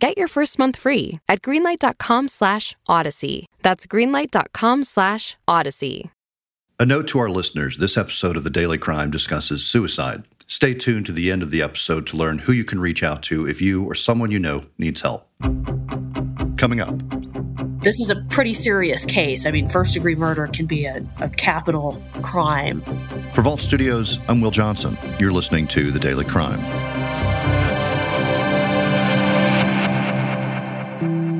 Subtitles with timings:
[0.00, 3.46] Get your first month free at greenlight.com slash odyssey.
[3.62, 6.10] That's greenlight.com slash odyssey.
[6.78, 10.22] A note to our listeners this episode of The Daily Crime discusses suicide.
[10.46, 13.22] Stay tuned to the end of the episode to learn who you can reach out
[13.24, 15.28] to if you or someone you know needs help.
[16.56, 16.94] Coming up.
[17.80, 19.46] This is a pretty serious case.
[19.46, 22.82] I mean, first degree murder can be a, a capital crime.
[23.32, 24.96] For Vault Studios, I'm Will Johnson.
[25.18, 26.60] You're listening to The Daily Crime.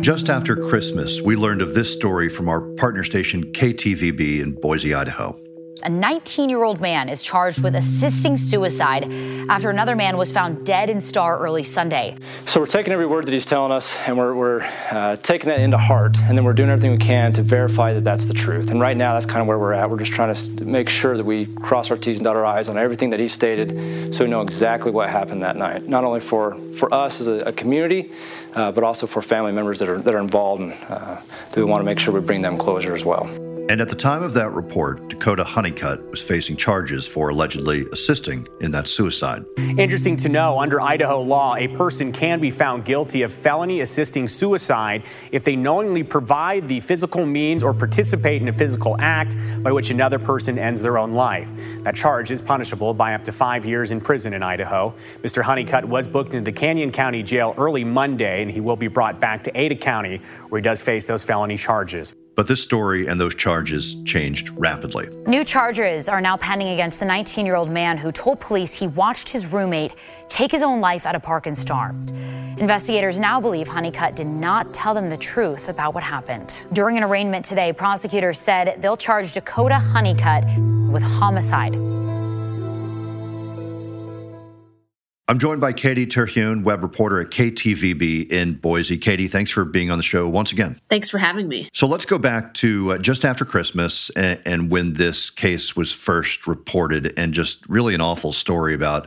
[0.00, 4.94] Just after Christmas, we learned of this story from our partner station KTVB in Boise,
[4.94, 5.43] Idaho.
[5.84, 9.04] A 19 year old man is charged with assisting suicide
[9.50, 12.16] after another man was found dead in Star early Sunday.
[12.46, 15.60] So we're taking every word that he's telling us and we're, we're uh, taking that
[15.60, 16.16] into heart.
[16.20, 18.70] And then we're doing everything we can to verify that that's the truth.
[18.70, 19.90] And right now, that's kind of where we're at.
[19.90, 22.68] We're just trying to make sure that we cross our T's and dot our I's
[22.68, 25.86] on everything that he stated so we know exactly what happened that night.
[25.86, 28.10] Not only for, for us as a, a community,
[28.54, 31.64] uh, but also for family members that are, that are involved and uh, that we
[31.64, 33.28] want to make sure we bring them closure as well.
[33.66, 38.46] And at the time of that report, Dakota Honeycutt was facing charges for allegedly assisting
[38.60, 39.42] in that suicide.
[39.78, 44.28] Interesting to know under Idaho law, a person can be found guilty of felony assisting
[44.28, 49.72] suicide if they knowingly provide the physical means or participate in a physical act by
[49.72, 51.50] which another person ends their own life.
[51.84, 54.94] That charge is punishable by up to five years in prison in Idaho.
[55.22, 55.42] Mr.
[55.42, 59.20] Honeycutt was booked into the Canyon County Jail early Monday, and he will be brought
[59.20, 60.20] back to Ada County,
[60.50, 62.12] where he does face those felony charges.
[62.36, 65.08] But this story and those charges changed rapidly.
[65.26, 68.88] New charges are now pending against the 19 year old man who told police he
[68.88, 69.92] watched his roommate
[70.28, 71.94] take his own life at a park and Star.
[72.58, 76.66] Investigators now believe Honeycutt did not tell them the truth about what happened.
[76.72, 80.44] During an arraignment today, prosecutors said they'll charge Dakota Honeycutt
[80.90, 81.93] with homicide.
[85.26, 88.98] I'm joined by Katie Terhune, web reporter at KTVB in Boise.
[88.98, 90.78] Katie, thanks for being on the show once again.
[90.90, 91.70] Thanks for having me.
[91.72, 95.90] So let's go back to uh, just after Christmas and, and, when this case was
[95.90, 99.06] first reported, and just really an awful story about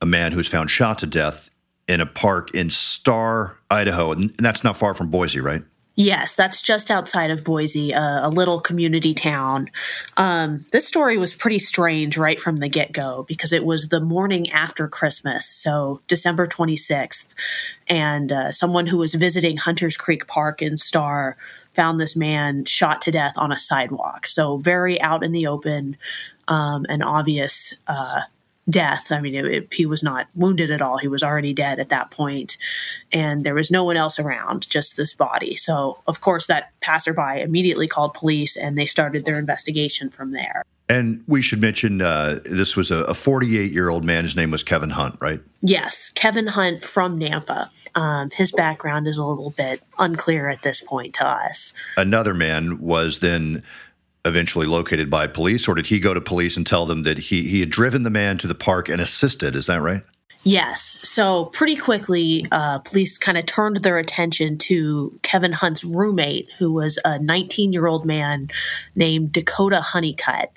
[0.00, 1.50] a man who was found shot to death
[1.88, 4.12] in a park in Star, Idaho.
[4.12, 5.62] And that's not far from Boise, right?
[5.96, 9.70] Yes, that's just outside of Boise, uh, a little community town.
[10.16, 14.00] Um, this story was pretty strange right from the get go because it was the
[14.00, 17.34] morning after Christmas, so December 26th.
[17.86, 21.36] And uh, someone who was visiting Hunters Creek Park in Star
[21.74, 24.26] found this man shot to death on a sidewalk.
[24.26, 25.96] So, very out in the open,
[26.48, 28.22] um, an obvious uh,
[28.68, 29.12] death.
[29.12, 30.98] I mean, it, it, he was not wounded at all.
[30.98, 32.56] He was already dead at that point,
[33.12, 35.56] and there was no one else around, just this body.
[35.56, 40.62] So, of course, that passerby immediately called police, and they started their investigation from there.
[40.86, 44.24] And we should mention uh, this was a 48 year old man.
[44.24, 45.40] His name was Kevin Hunt, right?
[45.62, 47.68] Yes, Kevin Hunt from Nampa.
[47.94, 51.72] Um, his background is a little bit unclear at this point to us.
[51.96, 53.62] Another man was then
[54.24, 57.42] eventually located by police, or did he go to police and tell them that he,
[57.48, 59.54] he had driven the man to the park and assisted?
[59.54, 60.02] Is that right?
[60.44, 60.98] Yes.
[61.02, 66.70] So pretty quickly, uh, police kind of turned their attention to Kevin Hunt's roommate, who
[66.70, 68.50] was a 19 year old man
[68.94, 70.52] named Dakota Honeycutt.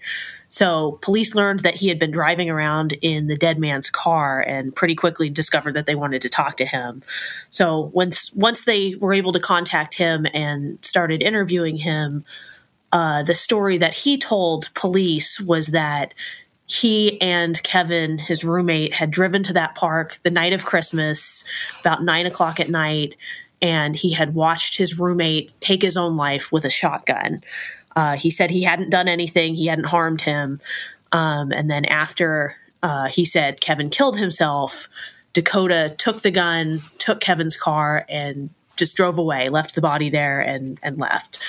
[0.50, 4.76] So police learned that he had been driving around in the dead man's car and
[4.76, 7.04] pretty quickly discovered that they wanted to talk to him.
[7.50, 12.24] So once once they were able to contact him and started interviewing him,
[12.92, 16.14] uh, the story that he told police was that
[16.68, 21.44] he and Kevin, his roommate, had driven to that park the night of Christmas,
[21.80, 23.16] about nine o'clock at night,
[23.62, 27.42] and he had watched his roommate take his own life with a shotgun.
[27.96, 30.60] Uh, he said he hadn't done anything, he hadn't harmed him.
[31.12, 34.90] Um, and then after uh, he said Kevin killed himself,
[35.34, 40.40] Dakota took the gun, took Kevin's car, and just drove away, left the body there,
[40.40, 41.40] and and left.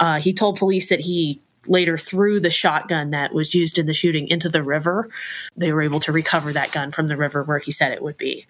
[0.00, 3.94] Uh, he told police that he later threw the shotgun that was used in the
[3.94, 5.08] shooting into the river.
[5.56, 8.16] They were able to recover that gun from the river where he said it would
[8.16, 8.46] be.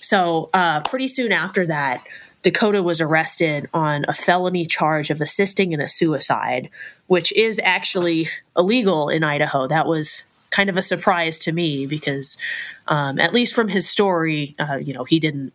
[0.00, 2.04] So, uh, pretty soon after that,
[2.42, 6.70] Dakota was arrested on a felony charge of assisting in a suicide,
[7.06, 9.66] which is actually illegal in Idaho.
[9.66, 12.38] That was kind of a surprise to me because,
[12.86, 15.52] um, at least from his story, uh, you know, he didn't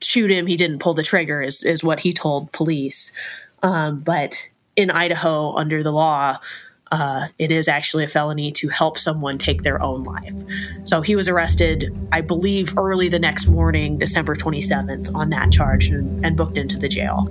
[0.00, 0.46] shoot him.
[0.46, 3.12] He didn't pull the trigger, is, is what he told police.
[3.62, 4.34] Um, but
[4.76, 6.38] in Idaho, under the law,
[6.90, 10.34] uh, it is actually a felony to help someone take their own life.
[10.84, 15.88] So he was arrested, I believe, early the next morning, December 27th, on that charge
[15.88, 17.28] and, and booked into the jail.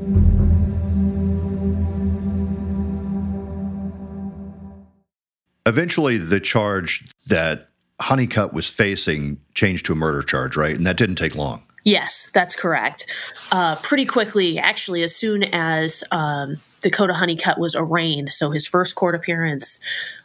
[5.66, 7.70] Eventually, the charge that
[8.00, 10.76] Honeycutt was facing changed to a murder charge, right?
[10.76, 11.64] And that didn't take long.
[11.88, 13.06] Yes, that's correct.
[13.50, 18.96] Uh, pretty quickly, actually, as soon as um, Dakota Honeycutt was arraigned, so his first
[18.96, 19.80] court appearance,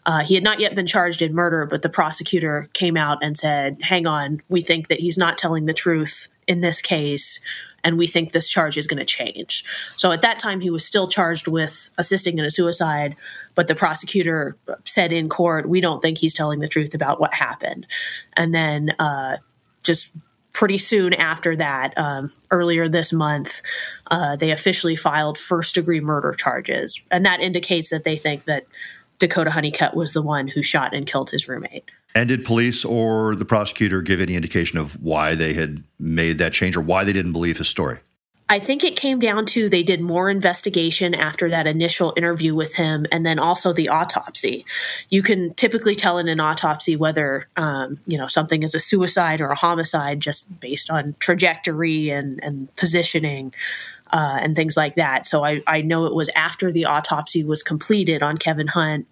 [0.04, 3.38] uh, he had not yet been charged in murder, but the prosecutor came out and
[3.38, 7.38] said, Hang on, we think that he's not telling the truth in this case
[7.84, 9.64] and we think this charge is going to change.
[9.96, 13.14] So at that time, he was still charged with assisting in a suicide,
[13.54, 17.34] but the prosecutor said in court, we don't think he's telling the truth about what
[17.34, 17.86] happened.
[18.36, 19.36] And then uh,
[19.82, 20.10] just
[20.52, 23.62] pretty soon after that, um, earlier this month,
[24.10, 27.00] uh, they officially filed first degree murder charges.
[27.10, 28.66] And that indicates that they think that
[29.18, 31.84] Dakota Honeycutt was the one who shot and killed his roommate.
[32.14, 36.52] And did police or the prosecutor give any indication of why they had made that
[36.52, 38.00] change or why they didn't believe his story?
[38.48, 42.74] I think it came down to they did more investigation after that initial interview with
[42.74, 44.66] him, and then also the autopsy.
[45.08, 49.40] You can typically tell in an autopsy whether um, you know something is a suicide
[49.40, 53.54] or a homicide just based on trajectory and, and positioning.
[54.14, 55.24] Uh, and things like that.
[55.24, 59.06] So I, I know it was after the autopsy was completed on Kevin Hunt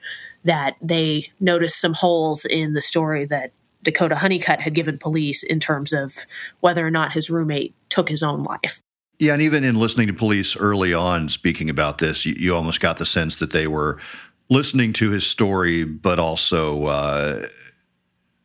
[0.44, 3.52] that they noticed some holes in the story that
[3.82, 6.14] Dakota Honeycutt had given police in terms of
[6.60, 8.82] whether or not his roommate took his own life.
[9.20, 12.80] Yeah, and even in listening to police early on speaking about this, you, you almost
[12.80, 14.00] got the sense that they were
[14.48, 17.46] listening to his story, but also uh,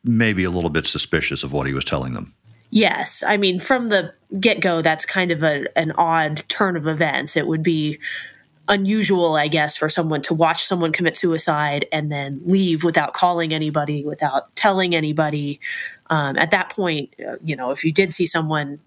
[0.04, 2.34] maybe a little bit suspicious of what he was telling them.
[2.68, 6.86] Yes, I mean from the get go, that's kind of a, an odd turn of
[6.86, 7.38] events.
[7.38, 7.98] It would be
[8.68, 13.54] unusual, I guess, for someone to watch someone commit suicide and then leave without calling
[13.54, 15.58] anybody, without telling anybody.
[16.10, 18.80] Um, at that point, uh, you know, if you did see someone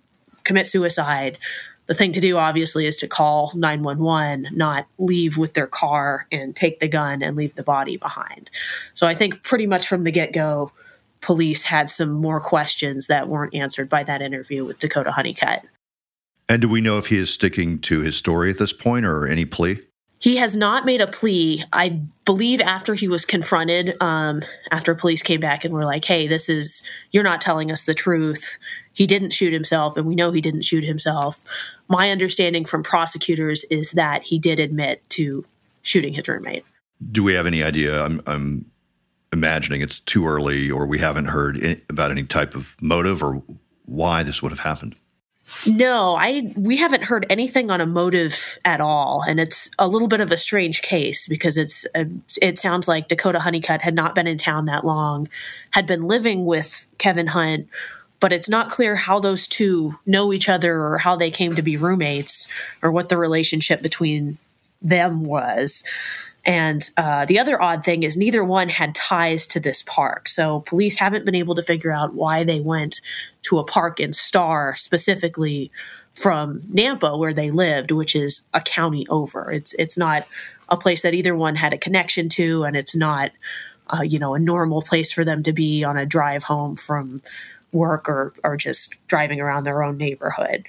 [0.43, 1.39] commit suicide,
[1.89, 6.55] the thing to do obviously is to call 911 not leave with their car and
[6.55, 8.49] take the gun and leave the body behind
[8.93, 10.71] so i think pretty much from the get-go
[11.21, 15.65] police had some more questions that weren't answered by that interview with dakota honeycutt
[16.47, 19.27] and do we know if he is sticking to his story at this point or
[19.27, 19.79] any plea
[20.19, 21.63] he has not made a plea.
[21.71, 26.27] I believe after he was confronted, um, after police came back and were like, hey,
[26.27, 28.59] this is, you're not telling us the truth.
[28.99, 31.41] He didn't shoot himself, and we know he didn't shoot himself.
[31.87, 35.45] My understanding from prosecutors is that he did admit to
[35.83, 36.65] shooting his roommate.
[37.09, 38.03] Do we have any idea?
[38.03, 38.69] I'm, I'm
[39.31, 43.41] imagining it's too early, or we haven't heard any, about any type of motive or
[43.85, 44.97] why this would have happened.
[45.65, 50.09] No, I we haven't heard anything on a motive at all, and it's a little
[50.09, 52.05] bit of a strange case because it's a,
[52.41, 55.29] it sounds like Dakota Honeycutt had not been in town that long,
[55.71, 57.69] had been living with Kevin Hunt,
[58.19, 61.61] but it's not clear how those two know each other or how they came to
[61.61, 62.47] be roommates
[62.81, 64.37] or what the relationship between
[64.81, 65.83] them was.
[66.45, 70.27] And uh, the other odd thing is neither one had ties to this park.
[70.27, 73.01] So police haven't been able to figure out why they went
[73.43, 75.71] to a park in Star specifically
[76.13, 79.51] from Nampa where they lived, which is a county over.
[79.51, 80.27] It's it's not
[80.69, 83.31] a place that either one had a connection to, and it's not
[83.89, 87.21] uh, you know a normal place for them to be on a drive home from
[87.71, 90.65] work or or just driving around their own neighborhood.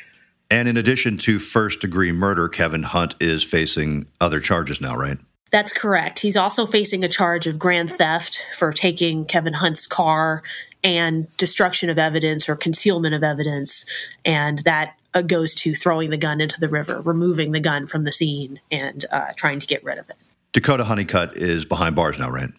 [0.50, 5.18] And in addition to first degree murder, Kevin Hunt is facing other charges now, right?
[5.50, 6.20] That's correct.
[6.20, 10.42] He's also facing a charge of grand theft for taking Kevin Hunt's car
[10.82, 13.84] and destruction of evidence or concealment of evidence.
[14.24, 18.04] And that uh, goes to throwing the gun into the river, removing the gun from
[18.04, 20.16] the scene, and uh, trying to get rid of it.
[20.52, 22.50] Dakota Honeycutt is behind bars now, right?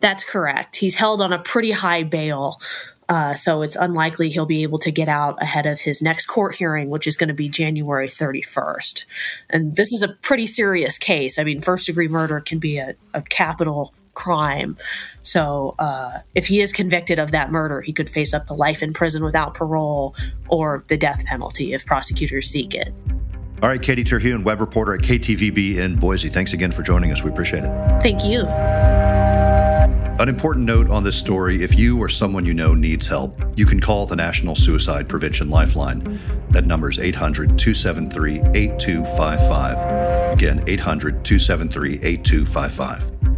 [0.00, 0.76] That's correct.
[0.76, 2.60] He's held on a pretty high bail.
[3.08, 6.54] Uh, so it's unlikely he'll be able to get out ahead of his next court
[6.54, 9.04] hearing, which is going to be January 31st.
[9.50, 11.38] And this is a pretty serious case.
[11.38, 14.76] I mean, first degree murder can be a, a capital crime.
[15.22, 18.82] So uh, if he is convicted of that murder, he could face up to life
[18.82, 20.14] in prison without parole
[20.48, 22.94] or the death penalty if prosecutors seek it.
[23.62, 26.28] All right, Katie Terhune, web reporter at KTVB in Boise.
[26.28, 27.22] Thanks again for joining us.
[27.22, 28.02] We appreciate it.
[28.02, 28.44] Thank you.
[30.24, 33.66] An important note on this story if you or someone you know needs help, you
[33.66, 36.18] can call the National Suicide Prevention Lifeline.
[36.48, 40.32] That number is 800 273 8255.
[40.32, 43.33] Again, 800 273 8255.